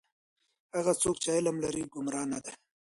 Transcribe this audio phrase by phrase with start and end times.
[0.77, 2.53] هغه څوک چې علم لري گمراه نه دی.